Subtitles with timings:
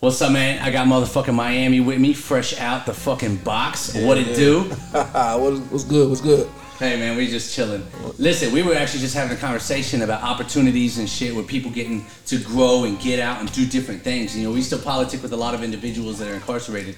[0.00, 0.60] What's up, man?
[0.62, 3.94] I got motherfucking Miami with me, fresh out the fucking box.
[3.94, 4.62] what it do?
[4.92, 6.08] what's, what's good?
[6.08, 6.48] What's good?
[6.78, 7.86] Hey, man, we just chilling.
[8.16, 12.06] Listen, we were actually just having a conversation about opportunities and shit with people getting
[12.24, 14.34] to grow and get out and do different things.
[14.34, 16.96] You know, we still politic with a lot of individuals that are incarcerated.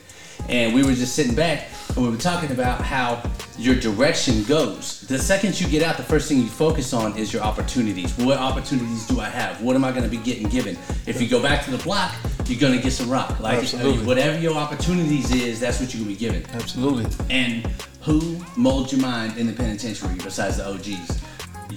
[0.49, 3.23] And we were just sitting back and we were talking about how
[3.59, 5.03] your direction goes.
[5.03, 8.17] The second you get out, the first thing you focus on is your opportunities.
[8.19, 9.61] What opportunities do I have?
[9.63, 10.77] What am I going to be getting given?
[11.07, 12.15] If you go back to the block,
[12.47, 13.39] you're going to get some rock.
[13.41, 14.05] Like, Absolutely.
[14.07, 16.45] whatever your opportunities is, that's what you're going to be given.
[16.55, 17.07] Absolutely.
[17.31, 17.67] And
[18.03, 21.23] who molds your mind in the penitentiary besides the OGs?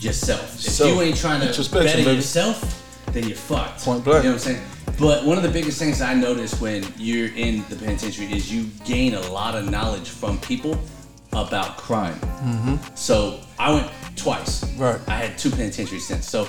[0.04, 0.56] Yourself.
[0.56, 0.92] If Self.
[0.92, 2.16] you ain't trying to better baby.
[2.16, 3.82] yourself, then you're fucked.
[3.82, 4.24] Point blank.
[4.24, 4.62] You know what I'm saying?
[4.98, 8.70] But one of the biggest things I notice when you're in the penitentiary is you
[8.86, 10.80] gain a lot of knowledge from people
[11.34, 12.16] about crime.
[12.16, 12.96] Mm-hmm.
[12.96, 14.64] So I went twice.
[14.76, 15.00] Right.
[15.08, 16.30] I had two penitentiary stints.
[16.30, 16.48] So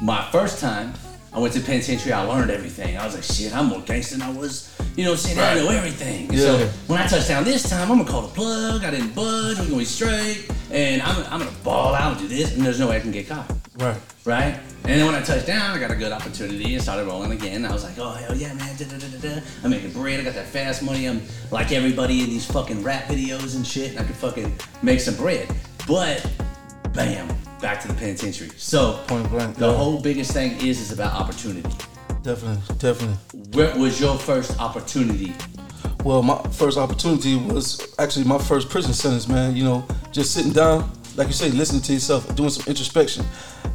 [0.00, 0.94] my first time,
[1.34, 2.12] I went to penitentiary.
[2.12, 2.96] I learned everything.
[2.96, 4.71] I was like, shit, I'm more gangster than I was.
[4.96, 5.38] You know what I'm saying?
[5.38, 6.28] I know everything.
[6.28, 8.84] And So when I touch down this time, I'm gonna call the plug.
[8.84, 9.58] I didn't budge.
[9.58, 12.78] We're gonna be straight, and I'm, I'm gonna ball out and do this, and there's
[12.78, 13.96] no way I can get caught Right.
[14.26, 14.60] right?
[14.84, 17.64] And then when I touched down, I got a good opportunity and started rolling again.
[17.64, 18.76] I was like, oh hell yeah, man!
[18.76, 19.40] Da, da, da.
[19.64, 20.20] I'm making bread.
[20.20, 21.06] I got that fast money.
[21.08, 23.92] I'm like everybody in these fucking rap videos and shit.
[23.92, 24.52] And I could fucking
[24.82, 25.48] make some bread.
[25.88, 26.28] But
[26.92, 27.28] bam,
[27.60, 28.50] back to the penitentiary.
[28.58, 29.74] So Point blank, the yeah.
[29.76, 31.68] whole biggest thing is is about opportunity.
[32.22, 32.76] Definitely.
[32.78, 33.16] Definitely.
[33.52, 35.34] What was your first opportunity?
[36.04, 39.56] Well, my first opportunity was actually my first prison sentence, man.
[39.56, 43.24] You know, just sitting down, like you say, listening to yourself, doing some introspection.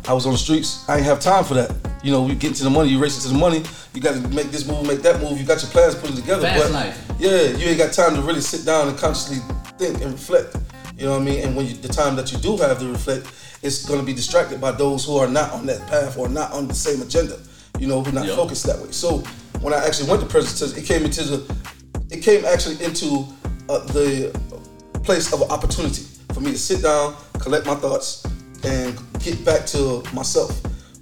[0.07, 0.87] I was on the streets.
[0.87, 1.75] I ain't have time for that.
[2.03, 3.63] You know, you get into the money, you racing to the money.
[3.93, 5.39] You got to make this move, make that move.
[5.39, 6.43] You got your plans put together.
[6.43, 7.11] Fast but life.
[7.19, 9.37] yeah, you ain't got time to really sit down and consciously
[9.77, 10.55] think and reflect.
[10.97, 11.45] You know what I mean?
[11.45, 13.27] And when you, the time that you do have to reflect,
[13.61, 16.51] it's going to be distracted by those who are not on that path or not
[16.51, 17.37] on the same agenda.
[17.79, 18.35] You know, who not Yep.
[18.35, 18.91] focused that way.
[18.91, 19.19] So
[19.61, 21.55] when I actually went to prison, it came into the
[22.09, 23.25] it came actually into
[23.69, 24.31] uh, the
[25.03, 28.25] place of opportunity for me to sit down, collect my thoughts,
[28.63, 30.51] and get back to myself.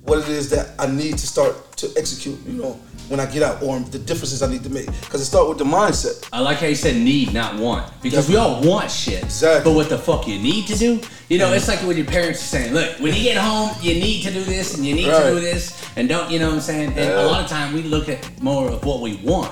[0.03, 2.80] What it is that I need to start to execute, you know,
[3.10, 4.86] when I get out, or the differences I need to make.
[4.88, 6.28] Because it start with the mindset.
[6.34, 7.92] I like how you said need, not want.
[8.02, 9.24] Because we all want shit.
[9.24, 9.70] Exactly.
[9.72, 11.00] But what the fuck you need to do?
[11.30, 13.96] You know, it's like when your parents are saying, look, when you get home, you
[13.96, 15.82] need to do this and you need to do this.
[15.96, 16.90] And don't, you know what I'm saying?
[16.90, 17.24] And Yeah.
[17.24, 19.52] a lot of time we look at more of what we want.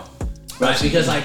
[0.60, 0.72] Right?
[0.72, 0.90] Absolutely.
[0.90, 1.24] Because like,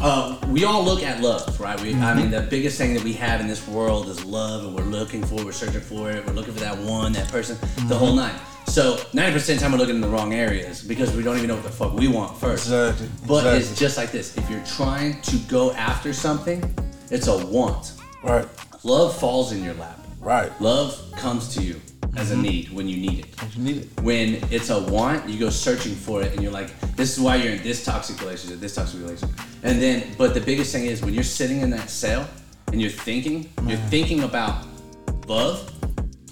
[0.00, 1.78] uh, we all look at love, right?
[1.80, 2.16] We, I Mm-hmm.
[2.18, 5.22] mean, the biggest thing that we have in this world is love, and we're looking
[5.22, 7.58] for, we're searching for it, we're looking for that one, that person,
[7.88, 8.32] the whole nine.
[8.70, 11.48] So 90% of the time we're looking in the wrong areas because we don't even
[11.48, 12.66] know what the fuck we want first.
[12.66, 14.36] Exactly, But it's just like this.
[14.36, 16.62] If you're trying to go after something,
[17.10, 17.94] it's a want.
[18.22, 18.46] Right.
[18.84, 19.98] Love falls in your lap.
[20.20, 20.52] Right.
[20.60, 21.80] Love comes to you
[22.16, 22.42] as a mm-hmm.
[22.42, 23.40] need when you need it.
[23.40, 24.00] When You need it.
[24.02, 27.36] When it's a want, you go searching for it and you're like, this is why
[27.36, 29.36] you're in this toxic relationship, this toxic relationship.
[29.64, 32.24] And then, but the biggest thing is when you're sitting in that cell
[32.68, 34.64] and you're thinking, you're thinking about
[35.26, 35.72] love.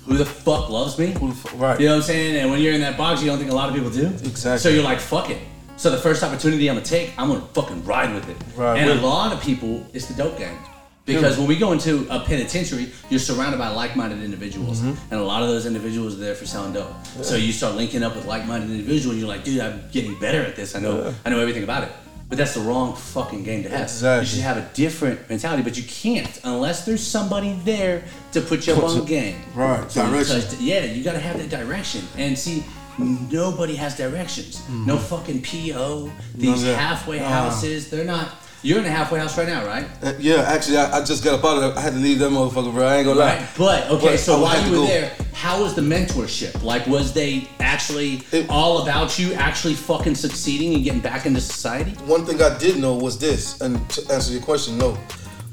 [0.09, 1.15] Who the fuck loves me?
[1.55, 1.79] Right.
[1.79, 2.37] You know what I'm saying?
[2.37, 4.07] And when you're in that box, you don't think a lot of people do.
[4.07, 4.59] Exactly.
[4.59, 5.39] So you're like, fuck it.
[5.77, 8.37] So the first opportunity I'm gonna take, I'm gonna fucking ride with it.
[8.57, 10.57] Ride and a lot of people, it's the dope game.
[11.05, 15.13] Because when we go into a penitentiary, you're surrounded by like-minded individuals, Mm-hmm.
[15.13, 16.93] and a lot of those individuals are there for selling dope.
[17.23, 20.43] So you start linking up with like-minded individuals, and you're like, dude, I'm getting better
[20.43, 20.75] at this.
[20.75, 21.93] I know, I know everything about it.
[22.29, 23.83] But that's the wrong fucking game to have.
[23.83, 24.21] Exactly.
[24.21, 28.67] You should have a different mentality, but you can't unless there's somebody there to put
[28.67, 29.37] you up on some- game.
[29.55, 30.43] right, So direction.
[30.43, 32.07] touch- yeah, you gotta have that direction.
[32.19, 32.65] And see,
[32.99, 34.61] nobody has directions.
[34.69, 36.11] No fucking PO.
[36.35, 36.75] These Mm-hmm.
[36.79, 37.29] halfway Nah.
[37.29, 38.29] houses, they're not.
[38.63, 39.87] You're in a halfway house right now, right?
[40.03, 41.77] Uh, yeah, actually, I, I just got up out of it.
[41.79, 42.87] I had to leave that motherfucker, bro.
[42.87, 43.37] I ain't gonna lie.
[43.37, 43.49] Right.
[43.57, 44.87] But okay, But so while you were go.
[44.87, 46.61] there, how was the mentorship?
[46.65, 51.41] Like, was they actually It- all about you actually fucking succeeding and getting back into
[51.41, 51.93] society?
[52.07, 54.99] One thing I did know was this, and to answer your question, no.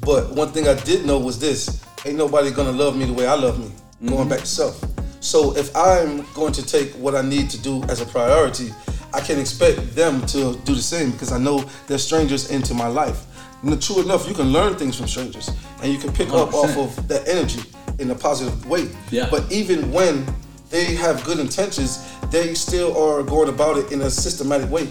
[0.00, 3.26] But one thing I did know was this: ain't nobody gonna love me the way
[3.28, 3.70] I love me.
[4.08, 4.84] Going back to self.
[5.20, 8.72] So if I'm going to take what I need to do as a priority,
[9.12, 12.86] I can't expect them to do the same because I know they're strangers into my
[12.88, 13.24] life.
[13.62, 15.50] And true enough, you can learn things from strangers,
[15.82, 16.52] and you can pick up 100%.
[16.52, 17.60] off of that energy
[17.98, 18.88] in a positive way.
[19.10, 19.28] Yeah.
[19.30, 20.26] But even when
[20.70, 24.88] they have good intentions, they still are going about it in a systematic way.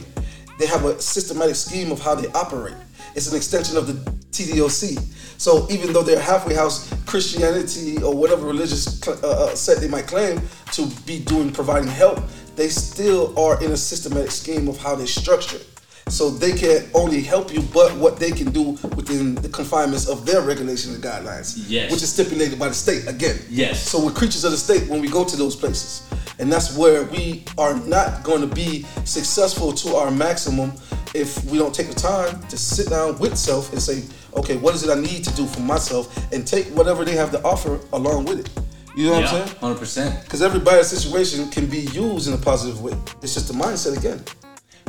[0.57, 2.75] They have a systematic scheme of how they operate.
[3.13, 3.93] It's an extension of the
[4.31, 4.99] TDOC.
[5.37, 10.07] So even though they're halfway house Christianity or whatever religious uh, uh, set they might
[10.07, 10.41] claim
[10.73, 12.19] to be doing providing help,
[12.55, 15.59] they still are in a systematic scheme of how they structure.
[16.07, 20.23] So they can only help you, but what they can do within the confinements of
[20.25, 21.91] their regulations and guidelines, Yes.
[21.91, 23.39] which is stipulated by the state again.
[23.49, 23.89] Yes.
[23.89, 26.03] So we're creatures of the state when we go to those places,
[26.37, 30.73] and that's where we are not going to be successful to our maximum
[31.15, 34.03] if we don't take the time to sit down with self and say,
[34.35, 37.31] okay, what is it I need to do for myself, and take whatever they have
[37.31, 38.49] to offer along with it.
[38.95, 39.59] You know what yeah, I'm saying?
[39.59, 40.23] hundred percent.
[40.23, 42.93] Because everybody's situation can be used in a positive way.
[43.21, 44.23] It's just the mindset again.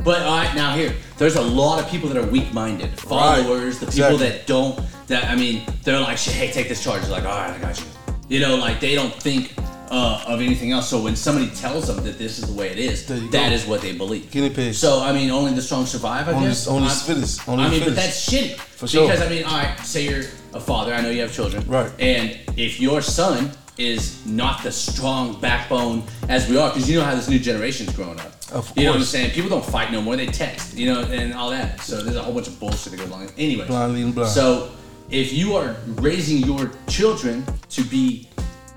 [0.04, 3.86] But all right, now here, there's a lot of people that are weak-minded, followers, the
[3.86, 4.28] people Exactly.
[4.28, 4.80] that don't.
[5.08, 7.78] That I mean, they're like, hey, take this charge." They're like, all right, I got
[7.80, 7.86] you.
[8.28, 9.52] You know, like they don't think
[9.90, 10.88] uh, of anything else.
[10.88, 13.38] So when somebody tells them that this is the way it is, that go.
[13.54, 14.30] is what they believe.
[14.30, 14.78] Guinea pigs.
[14.78, 16.28] So I mean, only the strong survive.
[16.28, 16.68] I Only- guess.
[16.68, 18.56] only fittest, only I mean, but that's shitty.
[18.56, 19.08] For sure.
[19.08, 20.24] Because I mean, all right, say you're
[20.54, 20.94] a father.
[20.94, 21.66] I know you have children.
[21.66, 21.90] Right.
[21.98, 27.04] And if your son is not the strong backbone as we are, because you know
[27.04, 28.32] how this new generation's growing up.
[28.52, 29.32] Of You know what I'm saying?
[29.32, 30.16] People don't fight no more.
[30.16, 31.80] They text, you know, and all that.
[31.80, 33.30] So there's a whole bunch of bullshit that goes along.
[33.36, 33.66] Anyway.
[33.66, 34.26] Blind.
[34.28, 34.70] So
[35.10, 38.28] if you are raising your children to be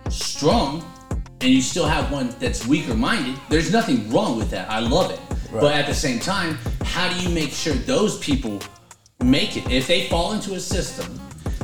[0.10, 0.84] strong
[1.42, 4.70] and you still have one that's weaker minded, there's nothing wrong with that.
[4.70, 5.20] I love it.
[5.52, 5.62] Right.
[5.62, 8.60] But at the same time, how do you make sure those people
[9.24, 9.72] make it?
[9.72, 11.20] If they fall into a system,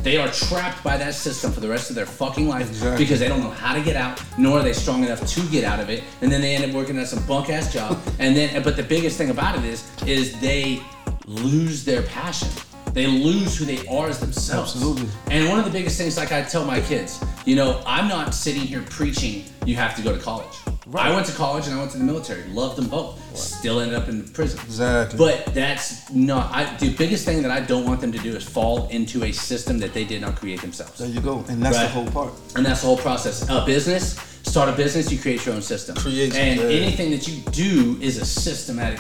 [0.06, 3.04] they are trapped by that system for the rest of their fucking life Exactly.
[3.04, 5.64] because they don't know how to get out, nor are they strong enough to get
[5.64, 8.00] out of it, and then they end up working at some bunk ass job.
[8.20, 10.80] And then, but the biggest thing about it is, is they
[11.26, 12.50] lose their passion.
[12.94, 14.76] They lose who they are as themselves.
[14.76, 15.10] Absolutely.
[15.32, 18.36] And one of the biggest things, like I tell my kids, you know, I'm not
[18.36, 20.56] sitting here preaching you have to go to college.
[20.88, 21.08] Right.
[21.08, 22.44] I went to college and I went to the military.
[22.50, 23.20] Loved them both.
[23.36, 24.60] Still ended up in prison.
[24.66, 25.18] Exactly.
[25.18, 26.54] But that's not.
[26.54, 29.32] I, the biggest thing that I don't want them to do is fall into a
[29.32, 31.00] system that they did not create themselves.
[31.00, 31.44] There you go.
[31.50, 32.34] And that's the whole part.
[32.56, 33.50] And that's the whole process.
[33.50, 35.96] A business, start a business, you create your own system.
[35.96, 36.68] Create, and yeah.
[36.68, 39.00] anything that you do is a systematic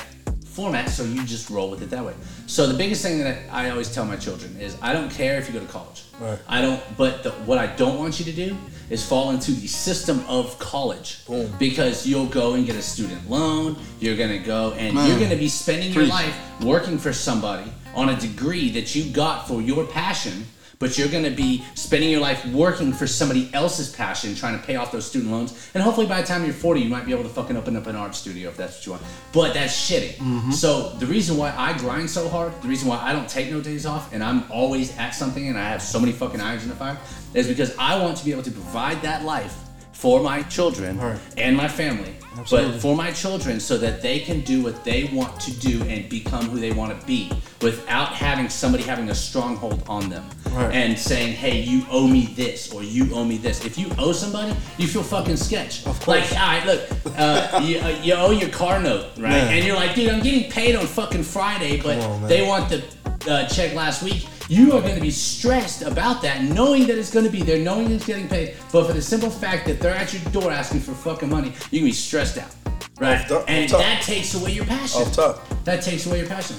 [0.55, 2.13] format, so you just roll with it that way.
[2.47, 5.47] So the biggest thing that I, always tell my children is I don't care if
[5.47, 6.03] you go to college.
[6.17, 6.39] Right.
[6.47, 8.57] I don't but the, what I don't want you to do
[8.89, 11.25] is fall into the system of college.
[11.25, 11.51] Boom.
[11.59, 15.09] Because you'll go and get a student loan, you're gonna go and Man.
[15.09, 19.47] you're gonna be spending your life working for somebody on a degree that you got
[19.47, 20.45] for your passion,
[20.79, 24.75] but you're gonna be spending your life working for somebody else's passion, trying to pay
[24.75, 25.69] off those student loans.
[25.73, 27.87] And hopefully by the time you're 40, you might be able to fucking open up
[27.87, 29.03] an art studio if that's what you want.
[29.31, 30.15] But that's shitty.
[30.15, 30.51] Mm-hmm.
[30.51, 33.61] So the reason why I grind so hard, the reason why I don't take no
[33.61, 36.69] days off, and I'm always at something and I have so many fucking irons in
[36.69, 36.97] the fire,
[37.33, 39.64] is because I want to be able to provide that life
[39.95, 41.17] for my children Right.
[41.37, 42.71] and my family, Absolutely.
[42.73, 46.07] but for my children so that they can do what they want to do and
[46.09, 47.31] become who they want to be
[47.61, 50.73] without having somebody having a stronghold on them Right.
[50.75, 53.63] and saying, hey, you owe me this or you owe me this.
[53.65, 55.85] If you owe somebody, you feel fucking sketch.
[55.85, 56.81] Of Like, all right, look,
[57.17, 59.29] uh, you, uh, you owe your car note, right?
[59.29, 59.53] Man.
[59.53, 62.83] And you're like, dude, I'm getting paid on fucking Friday, but on, they want the
[63.27, 64.27] uh, check last week.
[64.47, 67.59] You are going to be stressed about that, knowing that it's going to be there,
[67.59, 68.55] knowing it's getting paid.
[68.71, 71.79] But for the simple fact that they're at your door asking for fucking money, you
[71.79, 72.53] can be stressed out,
[72.99, 73.27] right?
[73.27, 75.01] Top- and that takes away your passion.
[75.01, 75.63] Off top.
[75.63, 76.57] That takes away your passion.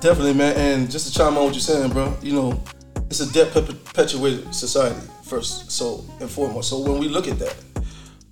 [0.00, 0.56] Definitely, man.
[0.56, 2.62] And just to chime on what you're saying, bro, you know,
[3.10, 6.70] it's a debt perpetuated society, first, so and foremost.
[6.70, 7.56] So when we look at that,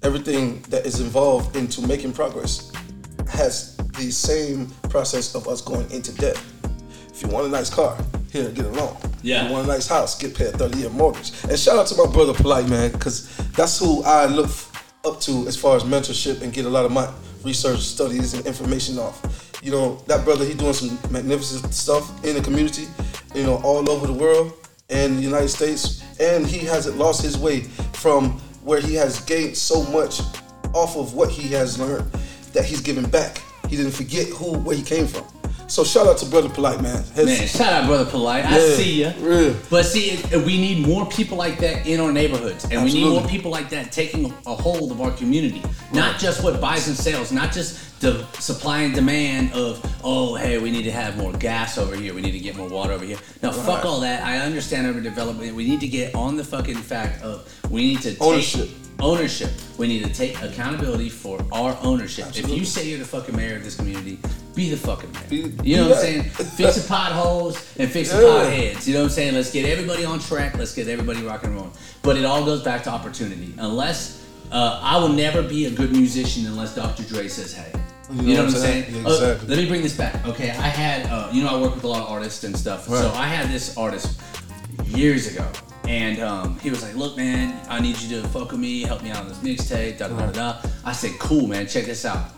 [0.05, 2.71] everything that is involved into making progress
[3.29, 6.41] has the same process of us going into debt.
[7.19, 7.99] If you want a nice car,
[8.31, 8.97] here, get a loan.
[9.23, 9.43] Yeah.
[9.43, 11.33] If you want a nice house, get paid a 30 year mortgage.
[11.49, 14.49] And shout out to my brother Polite, man, because that's who I look
[15.05, 17.13] up to as far as mentorship and get a lot of my
[17.43, 19.59] research, studies, and information off.
[19.65, 22.87] You know, that brother, he doing some magnificent stuff in the community,
[23.35, 24.53] you know, all over the world
[24.89, 26.05] and the United States.
[26.21, 27.63] And he hasn't lost his way
[27.95, 30.21] from where he has gained so much
[30.73, 32.09] off of what he has learned
[32.53, 33.43] that he's giving back.
[33.69, 35.25] He didn't forget who where he came from.
[35.69, 37.05] So shout out to Brother Polite, man.
[37.15, 38.47] His- Man, shout out, brother Polite.
[38.47, 39.13] I see you.
[39.21, 39.55] real.
[39.69, 43.23] But see, we need more people like that in our neighborhoods, and we need more
[43.29, 45.63] people like that taking a hold of our community.
[45.93, 50.57] Not just what buys and sells, not just the supply and demand of, oh, hey,
[50.59, 53.05] we need to have more gas over here, we need to get more water over
[53.05, 53.19] here.
[53.43, 54.25] No, fuck all that.
[54.25, 55.55] I understand urban development.
[55.55, 58.71] We need to get on the fucking fact of we need to take Ownership.
[59.01, 59.51] Ownership.
[59.79, 62.27] We need to take accountability for our ownership.
[62.37, 64.19] If you say you're the fucking mayor of this community,
[64.55, 65.23] be the fucking mayor.
[65.29, 66.23] Be- you know what I'm saying?
[66.25, 68.29] Fix the potholes and fix the Yeah.
[68.75, 68.87] potheads.
[68.87, 69.35] You know what I'm saying?
[69.35, 70.57] Let's get everybody on track.
[70.59, 71.73] Let's get everybody rock and rolling.
[72.03, 73.55] But it all goes back to opportunity.
[73.59, 77.03] Unless uh, I will never be a good musician unless Dr.
[77.05, 77.71] Dre says hey.
[78.11, 78.85] You, know, what I'm saying?
[78.95, 79.49] Yeah, Oh, exactly.
[79.49, 80.27] let me bring this back.
[80.27, 82.87] Okay, I had uh, you know I work with a lot of artists and stuff.
[82.89, 84.19] So I had this artist
[84.87, 85.47] years ago.
[85.89, 89.03] And um, he was like, "Look, man, I need you to fuck with me, help
[89.03, 90.57] me out on this mixtape." Da da da da.
[90.85, 91.67] I said, "Cool, man.
[91.67, 92.31] Check this out."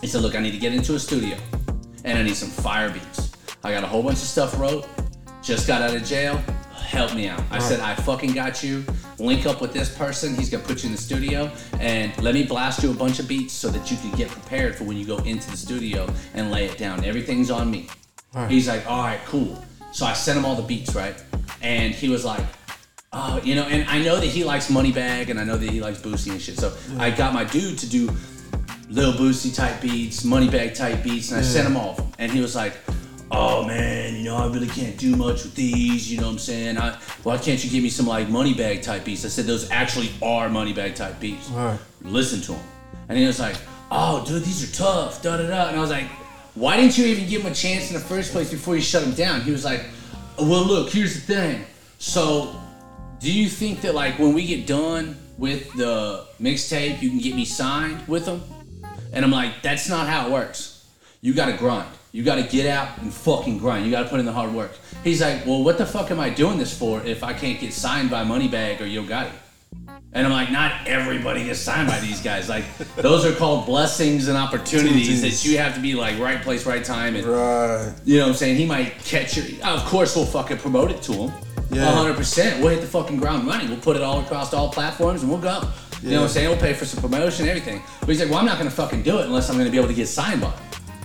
[0.00, 1.36] He said, "Look, I need to get into a studio,
[2.04, 3.32] and I need some fire beats.
[3.64, 4.86] I got a whole bunch of stuff wrote.
[5.42, 6.36] Just got out of jail.
[6.76, 8.84] Help me out." I said, "I fucking got you.
[9.18, 10.36] Link up with this person.
[10.36, 13.26] He's gonna put you in the studio, and let me blast you a bunch of
[13.26, 16.52] beats so that you can get prepared for when you go into the studio and
[16.52, 17.04] lay it down.
[17.04, 17.88] Everything's on me."
[18.48, 19.62] He's like, all right, cool.
[19.92, 21.14] So I sent him all the beats, right?
[21.60, 22.40] And he was like,
[23.12, 25.80] oh, you know, and I know that he likes Moneybagg and I know that he
[25.80, 26.58] likes Boosie and shit.
[26.58, 28.10] So I got my dude to do
[28.88, 32.12] Lil Boosie type beats, Moneybagg type beats, and I sent him all of them.
[32.18, 32.74] And he was like,
[33.30, 36.38] oh man, you know, I really can't do much with these, you know what I'm
[36.38, 36.78] saying?
[36.78, 39.24] I, why can't you give me some like Moneybagg type beats?
[39.24, 41.48] I said, those actually are Moneybagg type beats.
[41.50, 41.78] Right.
[42.02, 42.66] Listen to them.
[43.08, 43.56] And he was like,
[43.90, 45.68] oh, dude, these are tough, da da da.
[45.68, 46.08] And I was like,
[46.54, 49.02] why didn't you even give him a chance in the first place before you shut
[49.02, 49.40] him down?
[49.42, 49.84] He was like,
[50.38, 51.64] well, look, here's the thing.
[51.98, 52.54] So,
[53.22, 57.34] do you think that like when we get done with the mixtape, you can get
[57.34, 58.42] me signed with them?
[59.12, 60.86] And I'm like, that's not how it works.
[61.20, 61.88] You gotta grind.
[62.10, 63.84] You gotta get out and fucking grind.
[63.84, 64.72] You gotta put in the hard work.
[65.04, 67.72] He's like, well, what the fuck am I doing this for if I can't get
[67.72, 69.30] signed by Moneybagg or Yo Gotti?
[70.14, 72.48] And I'm like, not everybody gets signed by these guys.
[72.48, 72.64] Like,
[72.96, 76.84] those are called blessings and opportunities that you have to be like right place, right
[76.84, 77.14] time.
[77.16, 77.92] And Right.
[78.04, 78.56] you know what I'm saying?
[78.56, 79.46] He might catch your.
[79.64, 81.32] Of course, we'll fucking promote it to him.
[81.72, 81.92] Yeah.
[81.92, 82.60] 100%.
[82.60, 83.68] We'll hit the fucking ground running.
[83.68, 85.62] We'll put it all across all platforms and we'll go.
[86.02, 86.48] You know what I'm saying?
[86.48, 87.82] We'll pay for some promotion, everything.
[88.00, 89.70] But he's like, well, I'm not going to fucking do it unless I'm going to
[89.70, 90.52] be able to get signed by.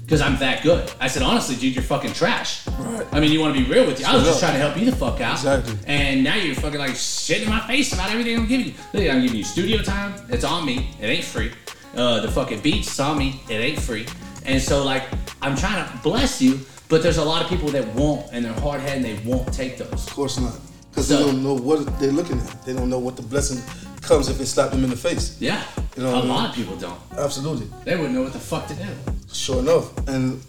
[0.01, 0.89] Because I'm that good.
[0.99, 2.65] I said, honestly, dude, you're fucking trash.
[2.67, 3.05] Right.
[3.11, 4.05] I mean, you want to be real with you.
[4.05, 5.33] I was just trying to help you the fuck out.
[5.33, 5.77] Exactly.
[5.85, 8.73] And now you're fucking like shitting in my face about everything I'm giving you.
[8.93, 10.15] Look, I'm giving you studio time.
[10.29, 10.95] It's on me.
[11.01, 11.51] It ain't free.
[11.95, 13.41] Uh, the fucking beats on me.
[13.49, 14.07] It ain't free.
[14.45, 15.03] And so like
[15.41, 16.59] I'm trying to bless you,
[16.89, 19.51] but there's a lot of people that won't, and they're hard headed and they won't
[19.53, 19.91] take those.
[20.07, 20.55] Of course not.
[20.89, 22.65] Because So- they don't know what they're looking at.
[22.65, 23.61] They don't know what the blessing
[24.01, 25.35] comes if it slap them in the face.
[25.39, 25.61] Yeah.
[25.95, 26.29] You know a mean?
[26.29, 26.99] lot of people don't.
[27.17, 27.67] Absolutely.
[27.83, 28.85] They wouldn't know what the fuck to do.
[29.31, 29.95] Sure enough.
[30.07, 30.41] And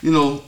[0.00, 0.42] you know,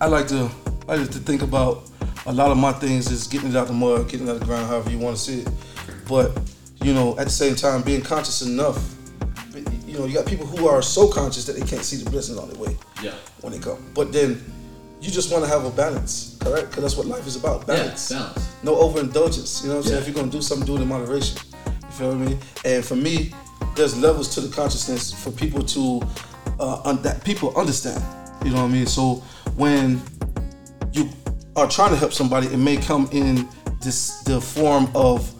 [0.00, 0.50] I like to
[0.88, 1.90] I like to think about
[2.26, 4.44] a lot of my things is getting it out the mud, getting it out the
[4.46, 5.48] ground, however you want to see it.
[6.08, 6.36] But
[6.82, 8.94] you know, at the same time, being conscious enough.
[9.96, 12.36] You know, you got people who are so conscious that they can't see the blessings
[12.38, 13.12] on their way Yeah.
[13.40, 13.78] when they come.
[13.94, 14.44] But then
[15.00, 16.68] you just want to have a balance, correct?
[16.68, 17.66] Because that's what life is about.
[17.66, 18.10] Balance.
[18.10, 18.46] Yeah, balance.
[18.62, 19.62] No overindulgence.
[19.62, 20.02] You know what I'm saying?
[20.02, 21.38] If you're gonna do something, do it in moderation.
[21.66, 22.38] You feel what I mean?
[22.66, 23.32] And for me,
[23.74, 26.02] there's levels to the consciousness for people to
[26.60, 28.04] uh, un- that people understand.
[28.44, 28.86] You know what I mean?
[28.86, 29.22] So
[29.56, 30.02] when
[30.92, 31.08] you
[31.56, 33.48] are trying to help somebody, it may come in
[33.80, 35.32] this the form of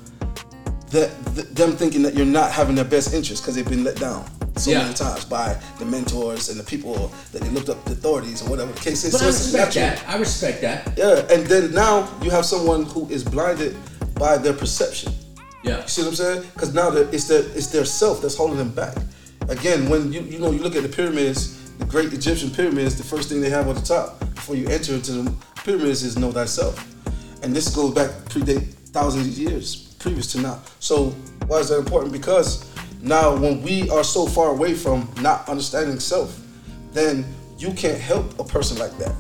[0.92, 3.96] that th- them thinking that you're not having their best interest because they've been let
[3.96, 4.24] down
[4.56, 4.82] so Yeah.
[4.82, 8.48] many times by the mentors and the people that they looked up the authorities or
[8.48, 9.12] whatever the case is.
[9.12, 10.02] But So I respect that.
[10.08, 10.92] I respect that.
[10.96, 13.76] Yeah, and then now you have someone who is blinded
[14.14, 15.12] by their perception.
[15.62, 15.82] Yeah.
[15.82, 16.42] You see what I'm saying?
[16.54, 18.96] Because now that it's their it's their self that's holding them back.
[19.48, 23.04] Again, when you you know you look at the pyramids, the great Egyptian pyramids, the
[23.04, 25.32] first thing they have on the top before you enter into the
[25.64, 26.74] pyramids is know thyself,
[27.42, 30.58] and this goes back predate thousands of years previous to now.
[30.80, 31.14] So
[31.48, 32.12] why is that important?
[32.12, 32.64] Because
[33.06, 36.40] now when we are so far away from not understanding self,
[36.92, 37.24] then
[37.58, 39.14] you can't help a person like that.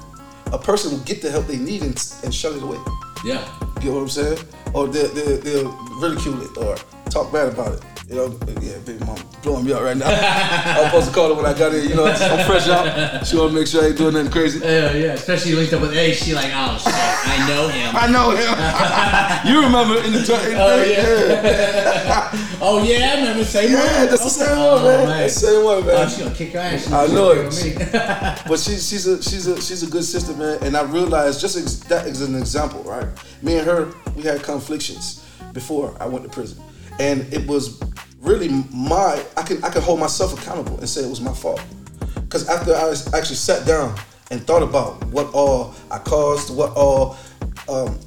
[0.52, 2.78] A person will get the help they need and, and shut it away.
[3.24, 3.46] Yeah.
[3.76, 4.38] You get what I'm saying?
[4.74, 6.76] Or they, they, they'll ridicule it or
[7.10, 7.82] talk bad about it.
[8.08, 10.06] You know, yeah, baby mom blowing me up right now.
[10.06, 11.88] I was supposed to call her when I got in.
[11.88, 13.26] You know, I'm fresh out.
[13.26, 14.60] She want to make sure I ain't doing nothing crazy.
[14.60, 15.12] Yeah, yeah.
[15.14, 16.12] Especially linked up with A.
[16.12, 17.96] She like, oh shit, I know him.
[17.96, 19.50] I know him.
[19.52, 22.30] you remember in the in Oh, the- yeah.
[22.60, 23.82] Oh yeah, I remember the same one.
[23.82, 25.06] Yeah, that's the same one, oh, man.
[25.18, 26.08] That's the same one, Oh, man.
[26.08, 26.92] she gonna kick your ass.
[26.92, 28.44] I know it.
[28.48, 30.58] But she's she's a she's a she's a good sister, man.
[30.62, 33.08] And I realized just ex- that is an example, right?
[33.42, 36.62] Me and her, we had conflictions before I went to prison,
[36.98, 37.80] and it was
[38.20, 41.60] really my I can I can hold myself accountable and say it was my fault,
[42.14, 43.94] because after I was- actually sat down
[44.30, 47.16] and thought about what all I caused, what all
[47.68, 47.98] um,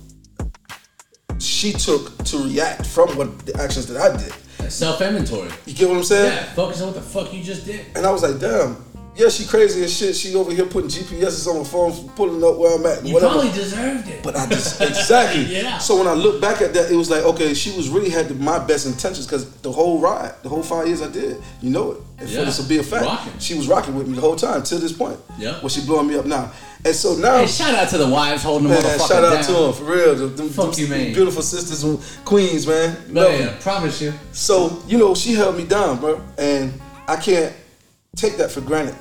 [1.39, 4.34] she took to react from what the actions that I did.
[4.72, 5.50] Self inventory.
[5.65, 6.31] You get what I'm saying?
[6.34, 6.43] Yeah.
[6.53, 7.86] Focus on what the fuck you just did.
[7.96, 8.75] And I was like, damn.
[9.16, 10.16] Yeah, she crazy as shit.
[10.16, 13.16] She over here putting GPSs on my phone, pulling up where I'm at, and You
[13.16, 13.34] whatever.
[13.34, 14.24] probably deserved it.
[14.24, 15.44] But I just exactly.
[15.56, 15.78] Yeah.
[15.78, 18.30] So when I look back at that, it was like, okay, she was really had
[18.30, 21.70] the, my best intentions because the whole ride, the whole five years I did, you
[21.70, 21.98] know it.
[22.20, 22.39] And Yeah.
[22.39, 23.39] for this to be a fact, Rocking.
[23.39, 25.20] she was rocking with me the whole time till this point.
[25.38, 25.60] Yeah.
[25.62, 26.51] Where she blowing me up now,
[26.86, 27.39] and so now.
[27.39, 29.44] Hey, shout out to the wives holding the Man, motherfucker shout out down.
[29.44, 30.16] to them for real.
[30.16, 31.13] Them- Fuck them you, man.
[31.13, 32.96] Beautiful sisters and queens, man.
[33.10, 33.46] Oh, Love 'em.
[33.48, 34.13] Man, promise you.
[34.32, 36.22] So, you know, she held me down, bro.
[36.38, 36.74] And
[37.08, 37.54] I can't
[38.16, 38.96] take that for granted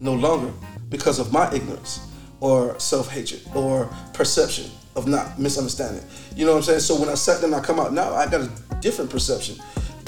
[0.00, 0.52] no longer
[0.88, 2.06] because of my ignorance
[2.40, 6.02] or self hatred or perception of not misunderstanding.
[6.36, 6.80] You know what I'm saying?
[6.80, 8.50] So when I sat down, I come out now, I got a
[8.80, 9.56] different perception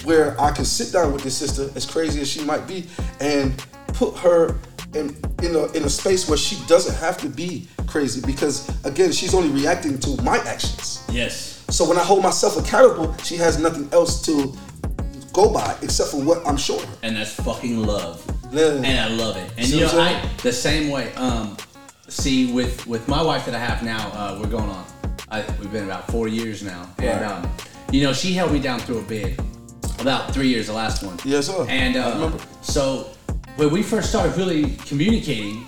[0.05, 2.85] where I can sit down with this sister, as crazy as she might be,
[3.21, 3.57] and
[3.89, 4.59] put her
[4.95, 9.11] in in a, in a space where she doesn't have to be crazy because again
[9.11, 11.65] she's only reacting to my actions Yes.
[11.71, 14.55] so when I hold myself accountable, she has nothing else to
[15.33, 16.95] go by except for what I'm showing her.
[17.03, 18.25] And that's fucking love.
[18.55, 18.75] Yeah.
[18.75, 19.51] And I love it.
[19.57, 21.13] And See you know, what I'm the same way.
[21.15, 21.57] Um,
[22.09, 24.85] see, with with my wife that I have now, uh, we're going on.
[25.31, 27.31] I, we've been about four years now, and Right.
[27.31, 27.51] um,
[27.91, 29.41] you know, she held me down through a bid.
[30.01, 31.17] About three years, the last one.
[31.25, 31.67] Yes, sir.
[31.69, 33.11] And I uh, so
[33.57, 35.65] when we first started really communicating,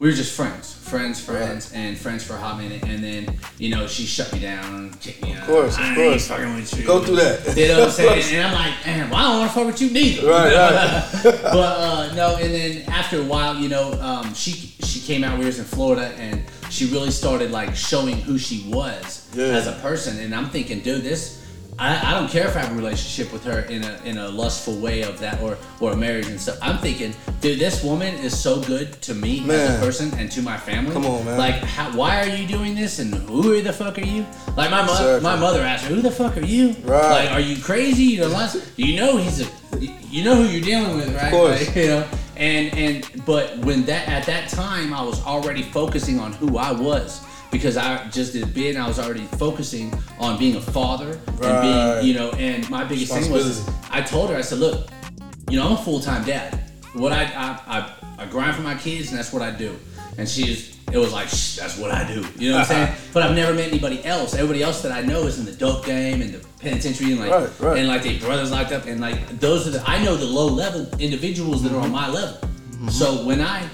[0.00, 2.82] we were just friends, friends, friends, and friends for a hot minute.
[2.84, 5.42] And then you know she shut me down, kicked me out.
[5.42, 6.28] Of course, of I ain't course.
[6.28, 6.84] fucking with you.
[6.86, 7.56] Go through that.
[7.56, 7.90] You know what I'm
[8.22, 8.34] saying?
[8.36, 10.28] And I'm like, man, well, I don't want to fuck with you neither.
[10.28, 11.22] Right, right.
[11.42, 14.52] but uh, no, and then after a while, you know, um, she
[14.82, 15.38] she came out.
[15.38, 19.44] We was in Florida, and she really started like showing who she was Yeah.
[19.46, 20.18] as a person.
[20.20, 21.36] And I'm thinking, dude, this.
[21.78, 24.28] I, I don't care if I have a relationship with her in a in a
[24.28, 26.58] lustful way of that or or a marriage and stuff.
[26.60, 30.42] I'm thinking, dude, this woman is so good to me as a person and to
[30.42, 30.92] my family.
[30.92, 31.38] Come on, man.
[31.38, 32.98] Like, how, why are you doing this?
[32.98, 34.26] And who the fuck are you?
[34.56, 36.70] Like my mother, my mother asked her, who the fuck are you?
[36.82, 37.24] Right.
[37.24, 38.04] Like, are you crazy?
[38.04, 41.26] You know, last, you know he's a, you know who you're dealing with, right?
[41.26, 41.66] Of course.
[41.66, 46.18] Like, you know, and and but when that at that time I was already focusing
[46.18, 50.38] on who I was because I just did bid and I was already focusing on
[50.38, 54.36] being a father and being, you know, and my biggest thing was I told her
[54.36, 54.88] I said, look,
[55.50, 56.60] you know, I'm a full time dad.
[56.92, 59.76] What I, I I I grind for my kids and that's what I do.
[60.18, 62.26] And she's it was like Shh, that's what I do.
[62.38, 62.96] You know what I'm saying?
[63.12, 64.34] But I've never met anybody else.
[64.34, 67.30] Everybody else that I know is in the dope game and the penitentiary and like
[67.30, 67.78] Right, right.
[67.78, 70.46] and like they brothers locked up and like those are the I know the low
[70.46, 71.92] level individuals that are on mm-hmm.
[71.92, 72.36] my level.
[72.38, 72.88] Mm-hmm.
[72.88, 73.68] So when I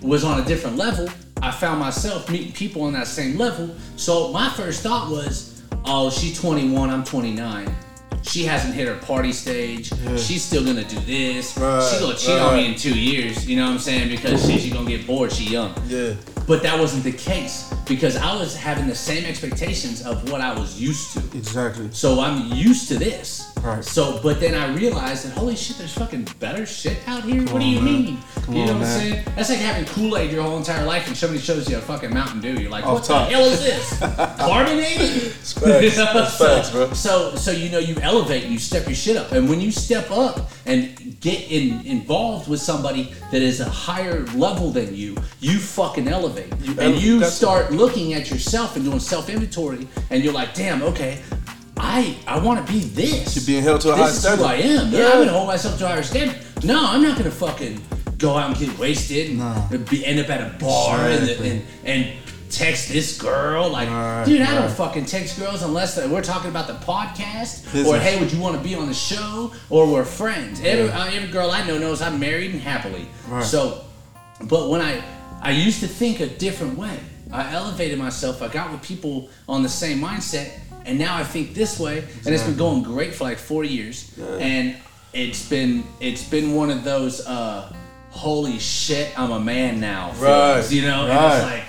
[0.00, 1.08] was on a different level,
[1.42, 3.74] I found myself meeting people on that same level.
[3.96, 7.74] So my first thought was, oh, she's 21, I'm 29.
[8.22, 9.90] She hasn't hit her party stage.
[10.16, 11.58] She's still gonna do this.
[11.58, 13.48] Right, she's gonna cheat on me in two years.
[13.50, 14.08] You know what I'm saying?
[14.08, 15.32] Because she, she's gonna get bored.
[15.32, 15.74] She young.
[15.88, 16.14] Yeah.
[16.46, 20.54] But that wasn't the case because I was having the same expectations of what I
[20.58, 21.18] was used to.
[21.36, 21.88] Exactly.
[21.92, 23.52] So I'm used to this.
[23.62, 23.84] Right.
[23.84, 27.42] So, but then I realized that holy shit, there's fucking better shit out here.
[27.44, 27.84] what do you man.
[27.84, 28.18] mean?
[28.42, 29.24] Come you know on, what I'm saying?
[29.36, 32.12] That's like having Kool Aid your whole entire life, and somebody shows you a fucking
[32.12, 32.60] Mountain Dew.
[32.60, 33.28] You're like, Off what top.
[33.28, 33.98] the hell is this?
[34.38, 35.32] Carbonated?
[35.32, 36.32] Facts.
[36.32, 36.92] So, facts, bro.
[36.94, 39.70] So, so you know, you elevate and you step your shit up, and when you
[39.70, 45.16] step up and get in, involved with somebody that is a higher level than you,
[45.40, 49.28] you fucking elevate, You and elevate, you that's start looking at yourself and doing self
[49.28, 51.20] inventory, and you're like, damn, okay.
[51.76, 53.34] I, I want to be this.
[53.34, 54.42] You're being held to a this high is standard.
[54.42, 54.92] Who I am.
[54.92, 54.98] Yeah.
[55.00, 55.06] Yeah.
[55.08, 56.36] I'm gonna hold myself to a higher standard.
[56.64, 57.82] No, I'm not gonna fucking
[58.18, 59.66] go out and get wasted and Nah.
[59.90, 62.12] be, end up at a bar and, and and
[62.50, 66.50] text this girl like, Right, dude, I don't fucking text girls unless that we're talking
[66.50, 70.04] about the podcast or hey, would you want to be on the show or we're
[70.04, 70.60] friends.
[70.62, 73.08] Every uh, every girl I know knows I'm married and happily.
[73.28, 73.42] Right.
[73.42, 73.84] So,
[74.42, 75.02] but when I
[75.42, 76.98] I used to think a different way.
[77.32, 78.42] I elevated myself.
[78.42, 80.52] I got with people on the same mindset,
[80.86, 82.04] and now I think this way.
[82.24, 84.16] And it's been going great for like four years.
[84.18, 84.76] And
[85.12, 87.74] it's been it's been one of those uh,
[88.10, 90.12] holy shit, I'm a man now.
[90.18, 91.64] Right, You know, and it's like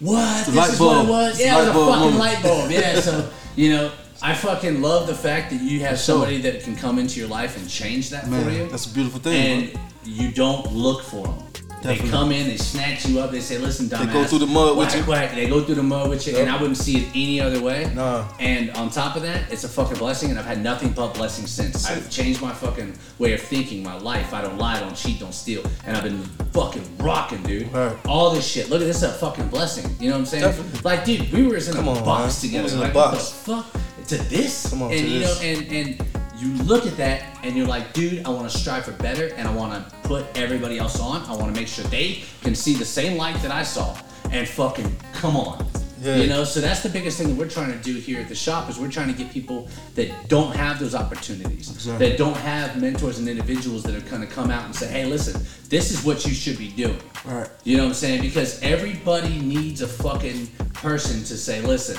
[0.00, 0.46] what?
[0.46, 1.40] This is what it was.
[1.40, 2.18] Yeah, it was a fucking moment.
[2.18, 2.70] light bulb.
[2.70, 3.00] Yeah.
[3.00, 3.92] So you know.
[4.22, 7.58] I fucking love the fact that you have somebody that can come into your life
[7.58, 9.68] and change that for you that's a beautiful thing.
[9.68, 11.42] and you don't look for them.
[11.86, 14.46] They come in, they snatch you up, they say, "Listen, dumbass." They go through the
[14.46, 15.02] mud with you.
[15.02, 15.34] Whack.
[15.34, 17.90] They go through the mud with you, and I wouldn't see it any other way.
[17.94, 18.24] Nah.
[18.40, 21.50] And on top of that, it's a fucking blessing, and I've had nothing but blessings
[21.50, 21.86] since.
[21.86, 24.32] I've changed my fucking way of thinking, my life.
[24.34, 26.22] I don't lie, don't cheat, don't steal, and I've been
[26.52, 27.72] fucking rocking, dude.
[27.72, 27.96] Right.
[28.06, 28.68] All this shit.
[28.70, 29.94] Look at this, a fucking blessing.
[30.00, 30.42] You know what I'm saying?
[30.44, 30.80] Definitely.
[30.82, 32.52] Like, dude, we were in Come a on, box man.
[32.52, 32.62] We together.
[32.64, 33.46] was in a like, box.
[33.46, 33.82] what the fuck?
[34.08, 34.70] To this?
[34.70, 35.40] Come on, and to you this.
[35.40, 36.06] know, and and
[36.38, 39.48] you look at that and you're like, dude, I want to strive for better and
[39.48, 41.22] I want to put everybody else on.
[41.22, 43.96] I want to make sure they can see the same light that I saw
[44.30, 45.66] and fucking come on.
[46.02, 46.16] Yeah.
[46.16, 48.34] You know, so that's the biggest thing that we're trying to do here at the
[48.34, 52.10] shop is we're trying to get people that don't have those opportunities, Exactly.
[52.10, 55.06] that don't have mentors and individuals that are going to come out and say, hey,
[55.06, 57.00] listen, this is what you should be doing.
[57.24, 57.48] Right.
[57.64, 58.20] You know what I'm saying?
[58.20, 61.96] Because everybody needs a fucking person to say, listen,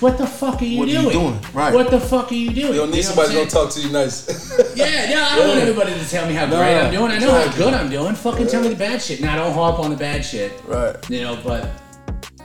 [0.00, 1.12] what the fuck are you What are you doing?
[1.12, 1.40] doing?
[1.52, 1.74] Right.
[1.74, 2.72] What the fuck are you doing?
[2.74, 4.26] You don't need know somebody gonna talk to you nice.
[4.76, 7.10] Yeah, yeah, I don't want everybody to tell me how No, great I'm doing.
[7.12, 8.14] I know how good I'm doing.
[8.14, 9.20] Fucking tell me the bad shit.
[9.20, 10.52] Now, don't harp on the bad shit.
[10.66, 10.96] right.
[11.10, 11.68] You know, but.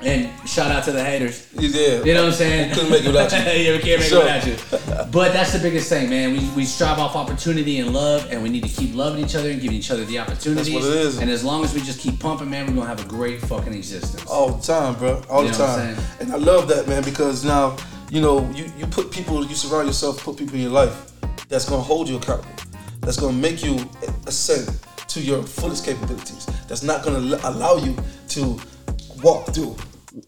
[0.01, 1.47] And shout out to the haters.
[1.59, 2.05] You did.
[2.05, 2.73] You know what I'm saying?
[2.73, 3.37] Couldn't make it without you.
[3.63, 4.21] yeah, we can't make Sure.
[4.25, 5.11] it without you.
[5.11, 6.31] But that's the biggest thing, man.
[6.31, 9.49] We, we strive off opportunity and love, and we need to keep loving each other
[9.49, 10.71] and giving each other the opportunities.
[10.73, 11.17] That's what it is.
[11.19, 13.73] And as long as we just keep pumping, man, we're gonna have a great fucking
[13.73, 14.25] existence.
[14.25, 15.21] All the time, bro.
[15.29, 15.95] All You the know what I'm time.
[15.95, 16.07] saying?
[16.21, 17.75] And I love that, man, because now,
[18.09, 21.11] you know, you, you put people, you surround yourself, put people in your life
[21.49, 22.49] that's gonna hold you accountable.
[23.01, 23.77] That's gonna make you
[24.27, 24.69] ascend
[25.09, 26.45] to your fullest capabilities.
[26.69, 27.97] That's not gonna allow you
[28.29, 28.57] to
[29.21, 29.75] walk through.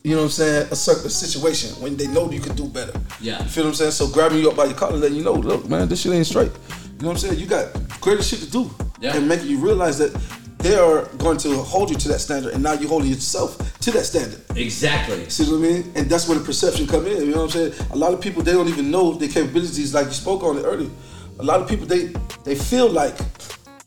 [0.04, 0.68] You know what I'm saying?
[0.72, 2.94] A certain situation when they know you can do better.
[3.20, 3.42] Yeah.
[3.42, 3.92] You feel what I'm saying?
[3.92, 6.28] So grabbing you up by your collar, letting you know, look, man, this shit ain't
[6.28, 6.52] straight.
[6.52, 7.40] You know what I'm saying?
[7.40, 8.70] You got greater shit to do.
[9.00, 9.16] Yeah.
[9.16, 10.14] And making you realize that
[10.60, 13.92] they are going to hold you to that standard, and now you're holding yourself to
[13.92, 14.40] that standard.
[14.56, 15.28] Exactly.
[15.28, 15.92] See what I mean?
[15.96, 17.18] And that's where the perception come in.
[17.18, 17.88] You know what I'm saying?
[17.92, 20.64] A lot of people they don't even know their capabilities, like you spoke on it
[20.64, 20.92] earlier.
[21.40, 22.14] A lot of people they
[22.44, 23.18] they feel like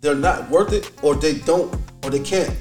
[0.00, 2.52] they're not worth it, or they don't, or they can't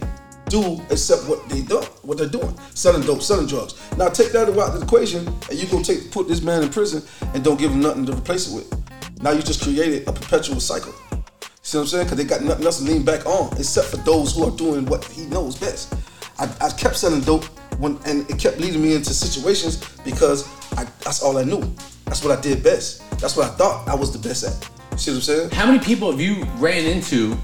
[0.53, 3.73] do except what they do, what they're doing, selling dope, selling drugs.
[3.97, 6.69] Now take that out of the equation, and you gonna take put this man in
[6.69, 7.01] prison
[7.33, 9.21] and don't give him nothing to replace it with.
[9.23, 10.93] Now you just created a perpetual cycle.
[11.63, 12.05] See what I'm saying?
[12.05, 14.85] Because they got nothing else to lean back on except for those who are doing
[14.85, 15.95] what he knows best.
[16.37, 17.45] I, I kept selling dope
[17.79, 21.63] when, and it kept leading me into situations because I, that's all I knew.
[22.05, 23.01] That's what I did best.
[23.19, 24.99] That's what I thought I was the best at.
[24.99, 25.49] See what I'm saying?
[25.49, 27.35] How many people have you ran into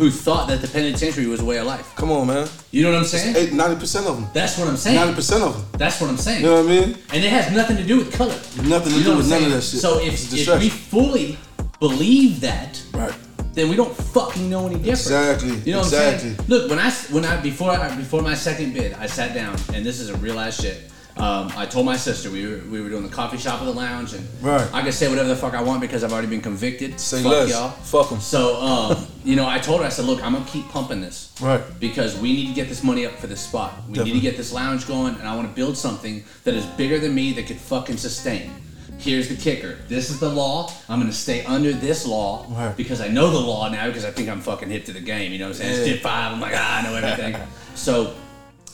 [0.00, 1.94] who thought that the penitentiary was a way of life?
[1.94, 2.48] Come on, man.
[2.70, 3.36] You know what I'm saying?
[3.36, 4.26] Eight, 90% of them.
[4.32, 4.96] That's what I'm saying.
[5.14, 5.78] 90% of them.
[5.78, 6.40] That's what I'm saying.
[6.42, 6.96] You know what I mean?
[7.12, 8.32] And it has nothing to do with color.
[8.66, 9.80] Nothing to You do with none of that shit.
[9.80, 11.38] So if, if we fully
[11.80, 13.12] believe that, Right.
[13.52, 14.90] then we don't fucking know any different.
[14.90, 16.36] Exactly, You know what I'm saying?
[16.48, 19.84] Look, when I when I before I before my second bid, I sat down and
[19.84, 20.90] this is a real ass shit.
[21.16, 23.72] Um, I told my sister we were we were doing the coffee shop at the
[23.72, 24.66] lounge and Right.
[24.72, 26.98] I can say whatever the fuck I want because I've already been convicted.
[26.98, 27.50] Say fuck less.
[27.50, 27.70] y'all.
[27.70, 28.20] Fuck them.
[28.20, 31.34] So um, you know, I told her I said, look, I'm gonna keep pumping this.
[31.40, 31.60] Right.
[31.78, 33.72] Because we need to get this money up for this spot.
[33.88, 36.64] We need to get this lounge going, and I want to build something that is
[36.66, 38.50] bigger than me that could fucking sustain.
[38.98, 39.78] Here's the kicker.
[39.88, 40.70] This is the law.
[40.88, 42.76] I'm gonna stay under this law Right.
[42.76, 45.32] because I know the law now because I think I'm fucking hip to the game.
[45.32, 45.70] You know what I'm saying?
[45.80, 45.94] It's Yeah.
[45.94, 46.32] dip five.
[46.32, 47.36] I'm like, ah, I know everything.
[47.74, 48.14] so,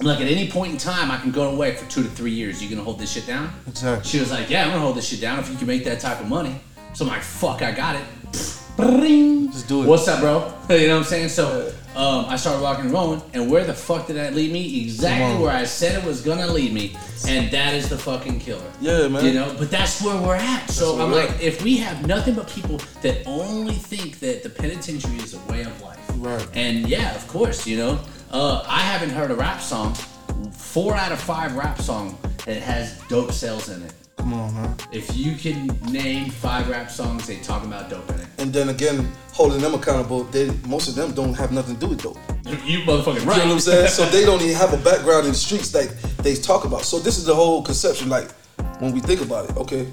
[0.00, 2.62] like, at any point in time, I can go away for two to three years.
[2.62, 3.52] You gonna hold this shit down?
[3.66, 4.08] Exactly.
[4.08, 6.00] She was like, yeah, I'm gonna hold this shit down if you can make that
[6.00, 6.60] type of money.
[6.92, 8.04] So I'm like, fuck, I got it.
[8.76, 9.50] Bring.
[9.50, 9.86] Just do it.
[9.86, 10.52] What's up, bro?
[10.68, 11.28] You know what I'm saying?
[11.28, 14.82] So um, I started rocking and rolling, and where the fuck did that lead me?
[14.82, 18.70] Exactly where I said it was gonna lead me, and that is the fucking killer.
[18.80, 19.24] Yeah, man.
[19.24, 20.68] You know, but that's where we're at.
[20.68, 21.40] So I'm like, at.
[21.40, 25.62] if we have nothing but people that only think that the penitentiary is a way
[25.62, 26.48] of life, Right.
[26.54, 29.94] And yeah, of course, you know, uh, I haven't heard a rap song,
[30.52, 33.92] four out of five rap song that has dope sales in it.
[34.18, 34.76] Come on, man.
[34.92, 38.26] If you can name five rap songs, they talk about dope in it.
[38.38, 41.88] And then again, holding them accountable, they most of them don't have nothing to do
[41.88, 42.18] with dope.
[42.44, 43.38] You motherfucking right.
[43.38, 43.88] You know what I'm saying?
[43.88, 46.82] so they don't even have a background in the streets like they talk about.
[46.82, 48.08] So this is the whole conception.
[48.08, 48.30] Like
[48.80, 49.88] when we think about it, okay,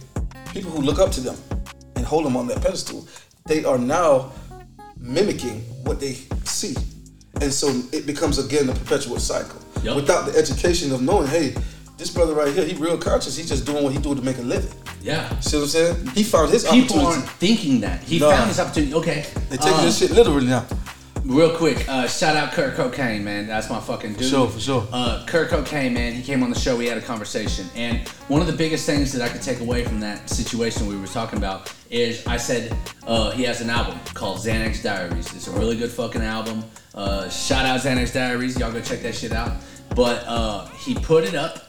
[0.52, 1.36] people who look up to them
[1.96, 3.08] and hold them on that pedestal,
[3.46, 4.32] they are now
[4.98, 6.14] mimicking what they
[6.46, 6.76] see,
[7.42, 9.60] and so it becomes again a perpetual cycle.
[9.84, 9.96] Yup.
[9.96, 11.56] Without the education of knowing, hey,
[11.98, 13.36] this brother right here, he real conscious.
[13.36, 14.72] He's just doing what he do to make a living.
[15.02, 15.38] yeah.
[15.40, 16.08] See what I'm saying?
[16.16, 17.06] He found his People opportunity.
[17.22, 18.02] aren't thinking that.
[18.04, 18.30] He No.
[18.32, 18.94] found his opportunity.
[18.94, 19.26] Okay.
[19.50, 20.66] They taking um, this shit literally now.
[21.26, 23.48] Real quick, uh, shout out Kurt Cocaine, man.
[23.48, 24.30] That's my fucking dude.
[24.30, 24.86] sure, for sure.
[24.92, 26.12] Uh, Kurt Cocaine, man.
[26.14, 26.76] He came on the show.
[26.76, 29.86] We had a conversation, and one of the biggest things that I could take away
[29.86, 32.76] from that situation we were talking about is I said
[33.08, 35.34] uh, he has an album called Xanax Diaries.
[35.34, 36.66] It's a really good fucking album.
[36.94, 38.60] Uh, shout out Xanax Diaries.
[38.60, 39.52] Y'all go check that shit out.
[39.96, 41.60] But uh, he put it up.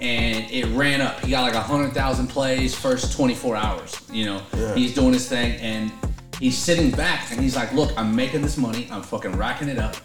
[0.00, 1.20] And it ran up.
[1.20, 4.00] He got like a hundred thousand plays first 24 hours.
[4.10, 4.74] You know, Yeah.
[4.74, 5.92] he's doing his thing, and
[6.38, 9.78] he's sitting back and he's like, Look, I'm making this money, I'm fucking racking it
[9.78, 9.96] up,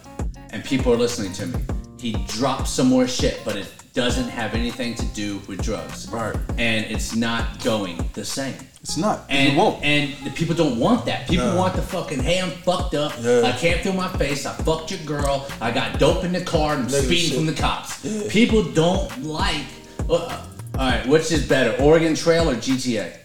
[0.50, 1.58] and people are listening to me.
[1.98, 6.10] He drops some more shit, but it doesn't have anything to do with drugs.
[6.10, 6.36] Right.
[6.58, 8.54] And it's not going the same.
[8.86, 9.24] It's not.
[9.28, 9.82] And you won't.
[9.82, 11.28] and the people don't want that.
[11.28, 11.56] People No.
[11.56, 13.14] want the fucking hey, I'm fucked up.
[13.20, 13.42] Yeah.
[13.44, 14.46] I can't feel my face.
[14.46, 15.48] I fucked your girl.
[15.60, 17.36] I got dope in the car and I'm Negative speeding shit.
[17.36, 18.00] from the cops.
[18.32, 19.64] People don't like.
[20.08, 20.40] Uh,
[20.78, 23.16] all right, which is better, Oregon Trail or GTA?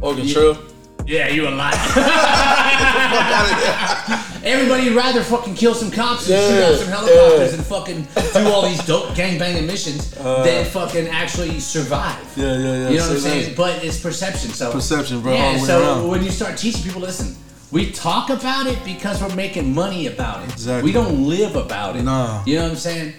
[0.00, 0.58] Oregon Trail.
[1.06, 1.72] Yeah, you a liar.
[4.46, 8.48] Everybody would rather fucking kill some cops and shoot out some helicopters and fucking do
[8.52, 12.14] all these dope gangbanging missions than fucking actually survive.
[12.38, 12.40] Uh.
[12.42, 12.88] Yeah, yeah, yeah.
[12.90, 13.54] You know what I'm saying?
[13.56, 14.50] But it's perception.
[14.50, 15.58] So Perception, bro, Yeah.
[15.58, 16.08] So around.
[16.08, 17.34] when you start teaching people, listen,
[17.72, 20.52] we talk about it because we're making money about it.
[20.52, 20.88] Exactly.
[20.88, 22.02] We don't live about it.
[22.04, 22.44] Nah.
[22.46, 23.14] You know what I'm saying?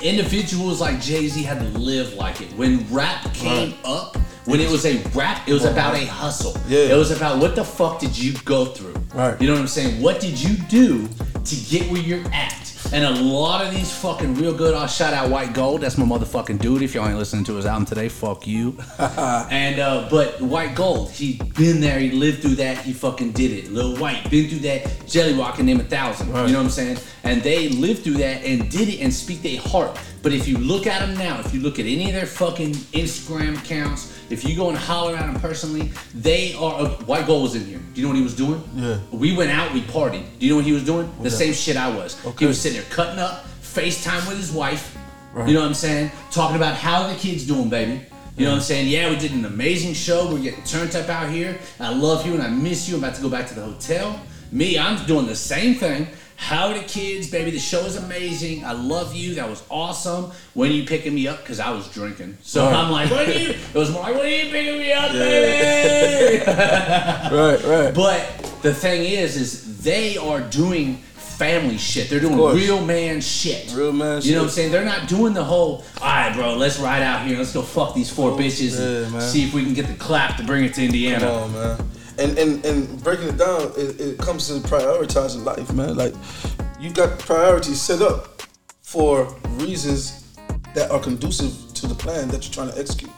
[0.00, 2.48] Individuals like Jay Z had to live like it.
[2.56, 3.78] When rap came Right.
[3.84, 6.56] up, when it was a rap, it was about a hustle.
[6.66, 6.94] Yeah.
[6.94, 8.94] It was about what the fuck did you go through?
[9.14, 9.40] Right.
[9.40, 10.02] You know what I'm saying?
[10.02, 11.08] What did you do
[11.44, 12.62] to get where you're at?
[12.92, 14.74] And a lot of these fucking real good.
[14.74, 15.80] I'll shout out White Gold.
[15.80, 16.82] That's my motherfucking dude.
[16.82, 18.76] If y'all ain't listening to his album today, fuck you.
[18.98, 21.98] and uh, but White Gold, he been there.
[21.98, 22.78] He lived through that.
[22.78, 23.72] He fucking did it.
[23.72, 25.06] Lil White been through that.
[25.06, 26.32] Jelly Rock and them a thousand.
[26.32, 26.46] Right.
[26.46, 26.98] You know what I'm saying?
[27.24, 29.98] And they lived through that and did it and speak their heart.
[30.22, 32.72] But if you look at them now, if you look at any of their fucking
[32.72, 36.74] Instagram accounts, if you go and holler at them personally, they are.
[36.80, 37.80] Uh, White Gold was in here.
[37.94, 38.62] Do you know what he was doing?
[38.74, 38.98] Yeah.
[39.10, 40.24] We went out, we partied.
[40.38, 41.12] Do you know what he was doing?
[41.18, 41.30] the that?
[41.30, 42.24] same shit I was.
[42.24, 42.38] Okay.
[42.40, 44.96] He was sitting there cutting up, FaceTime with his wife.
[45.32, 45.48] Right.
[45.48, 46.10] You know what I'm saying?
[46.30, 48.04] Talking about how the kids doing, baby.
[48.36, 48.88] You know what I'm saying?
[48.88, 50.32] Yeah, we did an amazing show.
[50.32, 51.58] We're getting turned up out here.
[51.78, 52.96] I love you and I miss you.
[52.96, 54.18] I'm about to go back to the hotel.
[54.50, 56.06] Me, I'm doing the same thing.
[56.42, 57.52] How the kids, baby?
[57.52, 58.64] The show is amazing.
[58.64, 59.36] I love you.
[59.36, 60.32] That was awesome.
[60.54, 61.38] When are you picking me up?
[61.38, 62.36] Because I was drinking.
[62.42, 62.74] So Right.
[62.74, 63.50] I'm like, when are you?
[63.74, 66.44] It was more like, when are you picking me up, baby?
[67.32, 67.94] Right, right.
[67.94, 68.26] But
[68.62, 72.10] the thing is, is they are doing family shit.
[72.10, 73.72] They're doing real man shit.
[73.72, 74.30] Real man shit.
[74.30, 74.72] You know what I'm saying?
[74.72, 77.38] They're not doing the whole, all right, bro, let's ride out here.
[77.38, 79.20] Let's go fuck these four oh, bitches Oh, yeah, and man.
[79.22, 81.20] see if we can get the clap to bring it to Indiana.
[81.20, 81.88] Come on, man.
[82.18, 85.96] And and and breaking it down, it, it comes to prioritizing life, man.
[85.96, 86.14] Like
[86.78, 88.42] you got priorities set up
[88.82, 90.36] for reasons
[90.74, 93.10] that are conducive to the plan that you're trying to execute.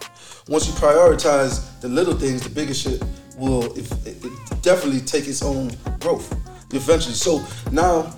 [0.49, 3.03] Once you prioritize the little things, the bigger shit
[3.37, 4.23] will it, it
[4.63, 6.33] definitely take its own growth
[6.73, 7.15] eventually.
[7.15, 8.15] So now,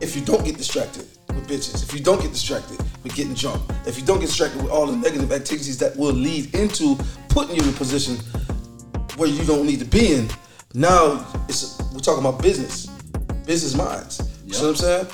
[0.00, 3.62] if you don't get distracted with bitches, if you don't get distracted with getting drunk,
[3.86, 6.96] if you don't get distracted with all the negative activities that will lead into
[7.28, 8.16] putting you in a position
[9.16, 10.28] where you don't need to be in.
[10.74, 12.86] Now it's we're talking about business,
[13.46, 14.20] business minds.
[14.46, 15.06] You know what I'm saying?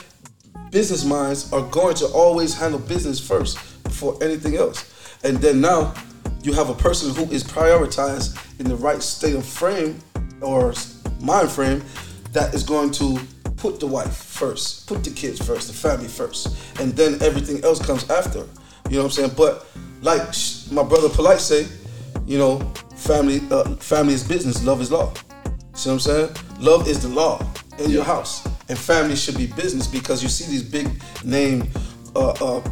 [0.71, 5.19] Business minds are going to always handle business first before anything else.
[5.25, 5.95] And then now
[6.43, 9.99] you have a person who is prioritized in the right state of frame
[10.41, 10.75] or
[11.21, 11.83] mind frame
[12.33, 13.19] that is going to
[13.57, 17.85] put the wife first, put the kids first, the family first, and then everything else
[17.85, 18.47] comes after.
[18.89, 19.33] You know what I'm saying?
[19.37, 19.67] But
[20.01, 20.23] like
[20.71, 21.67] my brother Polite say,
[22.27, 25.13] you know, family uh, family is business, love is law.
[25.75, 26.31] See what I'm saying?
[26.59, 27.41] Love is the law
[27.79, 30.89] in your house, and family should be business because you see these big
[31.25, 31.69] name
[32.17, 32.63] uh, uh,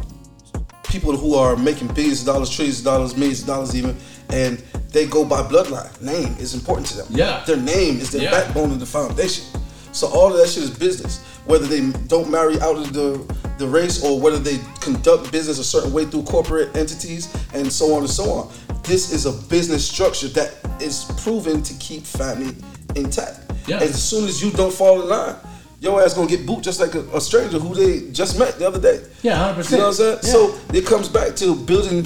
[0.83, 3.95] people who are making billions of dollars, trillions of dollars, millions of dollars even,
[4.29, 4.57] and
[4.91, 6.01] they go by bloodline.
[6.01, 7.07] Name is important to them.
[7.09, 7.43] Yeah.
[7.45, 8.31] Their name is their Yeah.
[8.31, 9.45] backbone of the foundation.
[9.93, 11.19] So all of that shit is business.
[11.45, 13.19] Whether they don't marry out of the
[13.57, 17.95] the race or whether they conduct business a certain way through corporate entities and so
[17.95, 18.51] on and so on.
[18.87, 22.55] This is a business structure that is proven to keep family
[22.95, 23.39] intact.
[23.67, 23.75] Yeah.
[23.75, 25.35] And as soon as you don't fall in line,
[25.81, 28.65] your ass gonna get boot just like a, a stranger who they just met the
[28.65, 29.03] other day.
[29.21, 29.71] Yeah, 100%.
[29.71, 30.19] You know what I'm saying?
[30.23, 30.29] Yeah.
[30.29, 32.05] So it comes back to building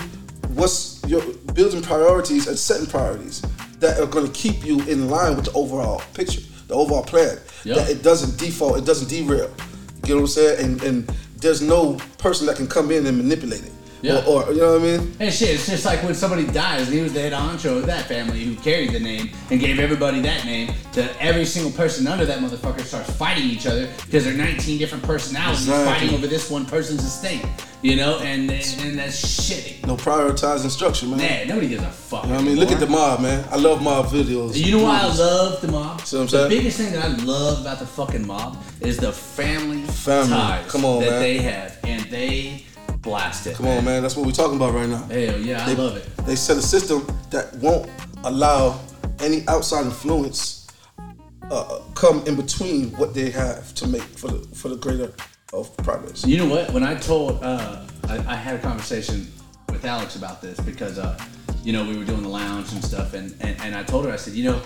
[0.55, 1.21] what's your
[1.53, 3.41] building priorities and setting priorities
[3.79, 7.37] that are going to keep you in line with the overall picture, the overall plan.
[7.63, 7.75] Yeah.
[7.75, 9.49] That it doesn't default, it doesn't derail.
[9.97, 10.65] You get what I'm saying?
[10.65, 13.71] And and there's no person that can come in and manipulate it.
[14.01, 14.23] Yeah.
[14.27, 15.15] Or, or you know what I mean?
[15.19, 17.85] And shit, it's just like when somebody dies and he was the head honcho of
[17.85, 22.07] that family who carried the name and gave everybody that name, to every single person
[22.07, 25.93] under that motherfucker starts fighting each other because they're 19 different personalities Exactly.
[25.93, 27.45] fighting over this one person's estate.
[27.83, 29.87] You know, and, and, and that's shitty.
[29.87, 31.17] No prioritizing structure, man.
[31.17, 32.25] Man, nobody gives a fuck.
[32.25, 32.57] You know what I mean?
[32.59, 33.43] Look at the mob, man.
[33.49, 34.55] I love mob videos.
[34.55, 36.01] You know why I love the mob?
[36.01, 36.49] See what I'm the saying?
[36.49, 40.29] biggest thing that I love about the fucking mob is the family, Family.
[40.29, 41.19] ties Come on, that man.
[41.21, 42.65] they have, and they
[43.01, 43.55] blast it.
[43.55, 44.01] Come on, man.
[44.01, 45.03] That's what we're talking about right now.
[45.03, 46.17] Hell yeah, I they, love it.
[46.25, 47.89] They set a system that won't
[48.23, 48.79] allow
[49.19, 50.67] any outside influence
[51.49, 55.13] uh, come in between what they have to make for the for the greater
[55.53, 56.25] of progress.
[56.25, 56.71] You know what?
[56.71, 59.27] When I told, uh, I, I had a conversation
[59.69, 61.19] with Alex about this because, uh,
[61.63, 64.11] you know, we were doing the lounge and stuff, and, and, and I told her,
[64.11, 64.61] I said, you know,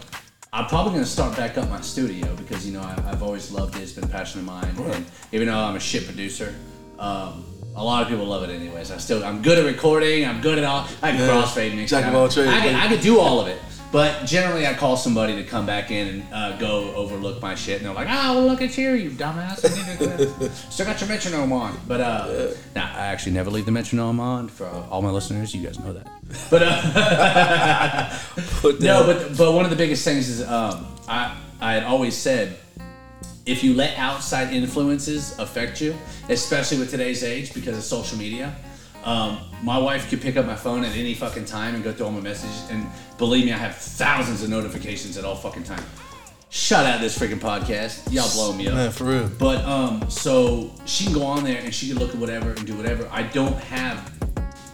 [0.54, 3.76] I'm probably gonna start back up my studio because you know I, I've always loved
[3.76, 3.82] it.
[3.82, 6.56] It's been a passion of mine, and even though I'm a shit producer,
[6.98, 7.45] um,
[7.76, 8.92] a lot of people love it anyways.
[8.92, 10.26] I still I'm good at recording.
[10.26, 10.88] I'm good at all.
[11.02, 11.28] I can Yeah.
[11.28, 11.92] crossfade mix.
[11.92, 12.76] Jack of all trades, I can.
[12.76, 13.58] I could do all of it.
[13.92, 17.78] But generally, I call somebody to come back in and uh, go overlook my shit,
[17.78, 19.60] and they're like, "Oh, well, look at you, you dumbass!
[20.72, 24.50] Still got your metronome on." But uh, nah, I actually never leave the metronome on
[24.50, 25.56] for all my listeners.
[25.56, 26.08] You guys know that.
[26.50, 28.10] But uh,
[28.82, 32.58] no, but but one of the biggest things is um, I I had always said
[33.46, 35.96] if you let outside influences affect you,
[36.30, 38.56] especially with today's age because of social media.
[39.04, 42.08] Um, my wife could pick up my phone at any fucking time and go through
[42.08, 42.88] all my messages, and
[43.20, 45.84] believe me, I have thousands of notifications at all fucking time.
[46.50, 48.74] Shut out this freaking podcast, y'all blow me up.
[48.74, 49.30] Man, for real.
[49.38, 52.66] But um, so she can go on there and she can look at whatever and
[52.66, 53.08] do whatever.
[53.12, 54.12] I don't have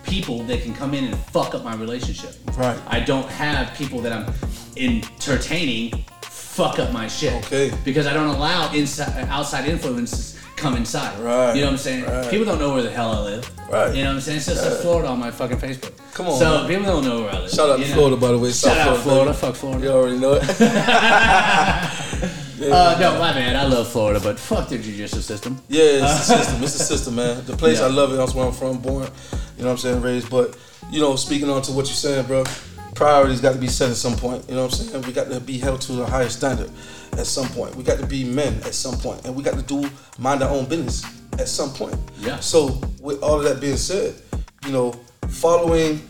[0.04, 2.36] people that can come in and fuck up my relationship.
[2.58, 2.80] Right.
[2.88, 4.34] I don't have people that I'm
[4.78, 6.06] entertaining
[6.52, 7.34] fuck up my shit.
[7.46, 7.72] Okay.
[7.86, 11.18] Because I don't allow inside outside influences come inside.
[11.20, 12.04] Right, You know what I'm saying?
[12.06, 12.30] right.
[12.30, 13.50] People don't know where the hell I live.
[13.72, 13.96] Right.
[13.96, 14.38] You know what I'm saying?
[14.38, 15.94] It's just like Florida on my fucking Facebook.
[16.14, 16.68] Come on, So man.
[16.68, 17.50] people don't know where I live.
[17.52, 17.86] Shout out to?
[17.86, 18.52] Florida, by the way.
[18.52, 19.32] Shout South out Florida.
[19.32, 19.38] baby.
[19.42, 19.84] Fuck Florida.
[19.86, 20.44] You already know it.
[22.62, 25.60] Uh, no, my man, I love Florida, but fuck their judicial system.
[25.68, 26.64] Yeah, it's a system.
[26.64, 27.44] It's a system, man.
[27.46, 27.88] The place Yeah.
[27.88, 28.18] I love it.
[28.18, 29.10] That's where I'm from, born.
[29.58, 30.30] You know what I'm saying, raised.
[30.30, 30.56] But
[30.92, 32.44] you know, speaking on to what you're saying, bro,
[32.96, 34.48] priorities got to be set at some point.
[34.48, 35.04] You know what I'm saying?
[35.04, 36.70] We got to be held to a higher standard
[37.14, 37.76] at some point.
[37.76, 40.50] We got to be men at some point, and we got to do mind our
[40.50, 41.04] own business
[41.40, 41.96] at some point.
[42.20, 42.40] Yeah.
[42.40, 44.16] So with all of that being said,
[44.66, 44.94] you know,
[45.30, 46.02] following,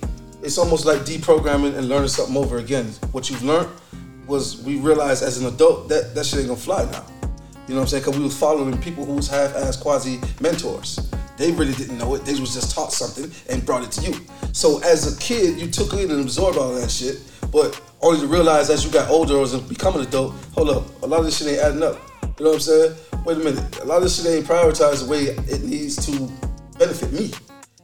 [0.42, 2.88] it's almost like deprogramming and learning something over again.
[3.12, 3.70] What you've learned
[4.28, 7.06] was we realized as an adult that that shit ain't gonna fly now.
[7.68, 8.04] You know what I'm saying?
[8.04, 11.00] Because we was following people who was half-ass quasi mentors.
[11.42, 12.24] They really didn't know it.
[12.24, 14.16] They was just taught something and brought it to you.
[14.54, 17.20] So as a kid, you took it and absorbed all that shit,
[17.52, 21.02] but only to realize as you got older or as become an adult, hold up,
[21.02, 21.96] a lot of this shit ain't adding up.
[22.38, 22.96] You know what I'm saying?
[23.26, 23.80] Wait a minute.
[23.80, 26.32] A lot of this shit ain't prioritized the way it needs to
[26.78, 27.32] benefit me.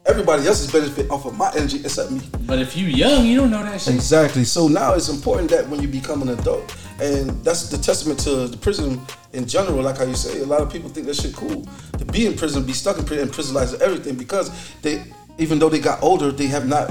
[0.07, 2.21] Everybody else is benefit off of my energy except me.
[2.41, 3.93] But if you young, you don't know that shit.
[3.93, 4.45] Exactly.
[4.45, 8.47] So now it's important that when you become an adult, and that's the testament to
[8.47, 9.01] the prison
[9.33, 11.67] in general, like how you say, a lot of people think that shit cool.
[11.97, 14.49] To be in prison, be stuck in prison, and prisonize everything because
[14.81, 15.03] they,
[15.37, 16.89] even though they got older, they have not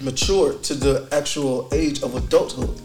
[0.00, 2.80] matured to the actual age of adulthood.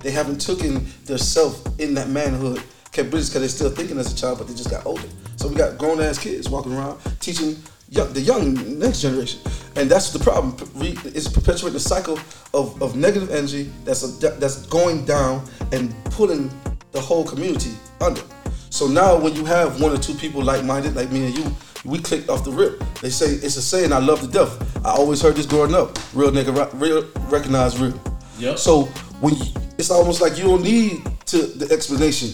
[0.00, 4.16] They haven't taken their self in that manhood capabilities because they're still thinking as a
[4.16, 5.08] child, but they just got older.
[5.36, 7.56] So we got grown ass kids walking around teaching
[7.94, 9.40] young, the young next generation,
[9.76, 10.56] and that's the problem.
[11.04, 12.18] It's perpetuating the cycle
[12.52, 16.50] of, of negative energy that's a, that's going down and pulling
[16.92, 18.22] the whole community under.
[18.70, 21.98] So now, when you have one or two people like-minded, like me and you, we
[21.98, 22.82] clicked off the rip.
[23.00, 24.84] They say it's a saying I love to death.
[24.84, 25.98] I always heard this growing up.
[26.14, 28.00] Real nigga, real recognize real.
[28.38, 28.58] Yep.
[28.58, 28.84] So
[29.20, 29.44] when you,
[29.78, 32.30] it's almost like you don't need to the explanation.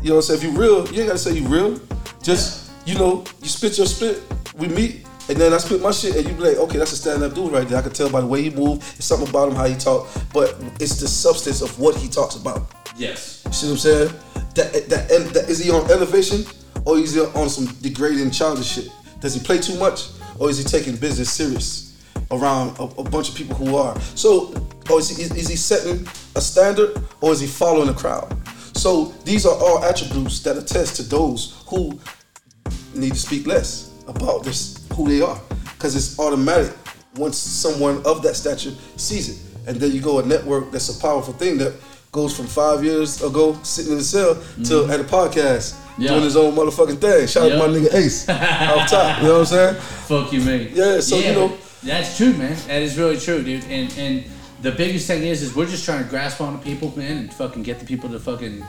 [0.00, 0.40] You know what I'm saying?
[0.40, 1.80] If you real, you ain't gotta say you real.
[2.22, 4.22] Just you know, you spit your spit.
[4.56, 6.96] We meet, and then I spit my shit, and you be like, okay, that's a
[6.96, 7.78] stand-up dude right there.
[7.78, 8.78] I can tell by the way he move.
[8.96, 12.36] It's something about him how he talk, but it's the substance of what he talks
[12.36, 12.70] about.
[12.96, 13.42] Yes.
[13.46, 14.14] You see what I'm saying?
[14.54, 16.44] That, that, that is he on elevation
[16.84, 18.88] or is he on some degrading childish shit?
[19.20, 23.30] Does he play too much or is he taking business serious around a, a bunch
[23.30, 23.98] of people who are?
[24.14, 24.54] So,
[24.88, 28.36] or is he, is he setting a standard or is he following the crowd?
[28.76, 31.98] So these are all attributes that attest to those who
[32.94, 35.38] need to speak less about this who they are
[35.76, 36.72] because it's automatic
[37.16, 41.00] once someone of that stature sees it and then you go a network that's a
[41.00, 41.72] powerful thing that
[42.12, 44.90] goes from five years ago sitting in the cell to mm-hmm.
[44.90, 46.10] at a podcast Yeah.
[46.10, 49.32] doing his own motherfucking thing shout out to my nigga ace off top you know
[49.34, 50.72] what i'm saying Fuck you, mate.
[50.72, 52.56] Yeah, so, you know- that's true, man.
[52.66, 53.64] That is really true, dude.
[53.64, 54.24] And and
[54.64, 57.32] the biggest thing is, is we're just trying to grasp on the people, man, and
[57.32, 58.64] fucking get the people to fucking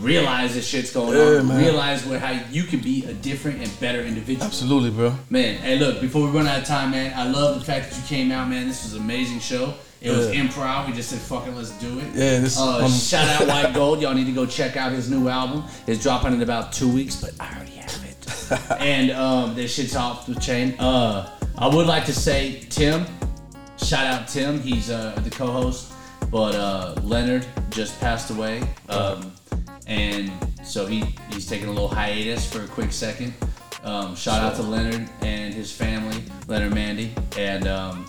[0.00, 1.48] realize this shit's going Yeah, on.
[1.48, 1.58] man.
[1.62, 4.44] Realize where how you can be a different and better individual.
[4.44, 7.64] absolutely bro Man, hey, look, before we run out of time, man, I love the
[7.64, 8.66] fact that you came out, man.
[8.68, 9.74] This was an amazing show.
[10.02, 10.42] It was Yeah.
[10.44, 10.88] improv.
[10.88, 12.04] We just said, fucking, let's do it.
[12.14, 14.02] Yeah, this- Uh, um, shout out White Gold.
[14.02, 15.64] Y'all need to go check out his new album.
[15.86, 18.60] It's dropping in about two weeks, but I already have it.
[18.80, 20.74] and um, this shit's off the chain.
[20.78, 23.06] Uh, I would like to say, Tim,
[23.78, 24.60] shout out Tim.
[24.60, 25.92] He's uh, the co-host,
[26.30, 29.32] but uh, Leonard just passed away, um,
[29.86, 30.30] and
[30.64, 33.34] so he he's taking a little hiatus for a quick second.
[33.84, 38.06] Um, shout out to Leonard and his family, Leonard Mandy, and um,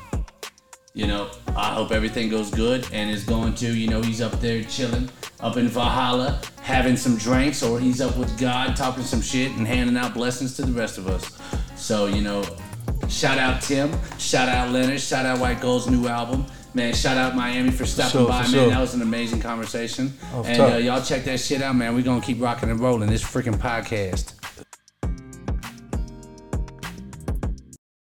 [0.94, 3.68] you know I hope everything goes good and is going to.
[3.68, 8.18] You know he's up there chilling up in Valhalla, having some drinks, or he's up
[8.18, 11.38] with God talking some shit and handing out blessings to the rest of us.
[11.76, 12.44] So you know
[13.10, 13.92] Shout out Tim.
[14.18, 15.02] Shout out Leonard.
[15.02, 16.46] Shout out White Gold's new album.
[16.74, 18.60] Man, shout out Miami for stopping sure, by, for man.
[18.62, 18.70] sure.
[18.70, 20.14] That was an amazing conversation.
[20.34, 21.96] Off and uh, y'all check that shit out, man.
[21.96, 24.34] We're gonna keep rocking and rolling this freaking podcast.